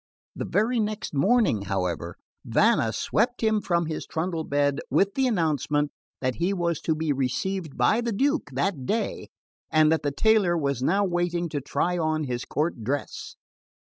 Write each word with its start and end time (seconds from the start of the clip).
The 0.35 0.45
very 0.45 0.79
next 0.79 1.13
morning, 1.13 1.61
however, 1.61 2.15
Vanna 2.43 2.91
swept 2.91 3.41
him 3.43 3.61
from 3.61 3.85
his 3.85 4.07
trundle 4.07 4.43
bed 4.43 4.79
with 4.89 5.13
the 5.13 5.27
announcement 5.27 5.91
that 6.21 6.37
he 6.37 6.53
was 6.55 6.81
to 6.81 6.95
be 6.95 7.13
received 7.13 7.77
by 7.77 8.01
the 8.01 8.11
Duke 8.11 8.49
that 8.53 8.87
day, 8.87 9.29
and 9.69 9.91
that 9.91 10.01
the 10.01 10.09
tailor 10.09 10.57
was 10.57 10.81
now 10.81 11.05
waiting 11.05 11.49
to 11.49 11.61
try 11.61 11.99
on 11.99 12.23
his 12.23 12.45
court 12.45 12.83
dress. 12.83 13.35